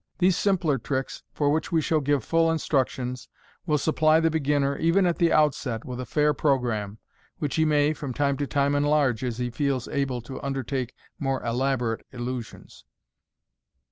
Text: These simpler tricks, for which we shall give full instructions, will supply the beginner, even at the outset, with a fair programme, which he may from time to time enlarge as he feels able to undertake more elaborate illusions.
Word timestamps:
These 0.17 0.35
simpler 0.35 0.79
tricks, 0.79 1.21
for 1.31 1.51
which 1.51 1.71
we 1.71 1.79
shall 1.79 1.99
give 1.99 2.23
full 2.23 2.51
instructions, 2.51 3.29
will 3.67 3.77
supply 3.77 4.19
the 4.19 4.31
beginner, 4.31 4.75
even 4.79 5.05
at 5.05 5.19
the 5.19 5.31
outset, 5.31 5.85
with 5.85 5.99
a 5.99 6.07
fair 6.07 6.33
programme, 6.33 6.97
which 7.37 7.53
he 7.53 7.65
may 7.65 7.93
from 7.93 8.11
time 8.11 8.35
to 8.37 8.47
time 8.47 8.73
enlarge 8.73 9.23
as 9.23 9.37
he 9.37 9.51
feels 9.51 9.87
able 9.89 10.19
to 10.21 10.41
undertake 10.41 10.95
more 11.19 11.45
elaborate 11.45 12.03
illusions. 12.11 12.83